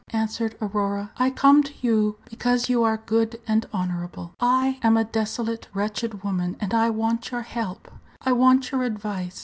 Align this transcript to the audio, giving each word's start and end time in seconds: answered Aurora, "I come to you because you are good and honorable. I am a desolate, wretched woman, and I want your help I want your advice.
answered 0.13 0.57
Aurora, 0.59 1.11
"I 1.17 1.29
come 1.29 1.61
to 1.61 1.73
you 1.79 2.17
because 2.27 2.67
you 2.69 2.81
are 2.83 2.97
good 3.05 3.39
and 3.47 3.67
honorable. 3.71 4.33
I 4.39 4.79
am 4.81 4.97
a 4.97 5.03
desolate, 5.03 5.67
wretched 5.75 6.23
woman, 6.23 6.57
and 6.59 6.73
I 6.73 6.89
want 6.89 7.29
your 7.29 7.43
help 7.43 7.87
I 8.19 8.31
want 8.31 8.71
your 8.71 8.81
advice. 8.81 9.39